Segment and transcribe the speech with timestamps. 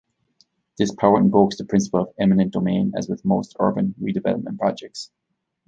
[0.79, 5.11] This power invokes the principle of eminent domain as with most urban redevelopment projects.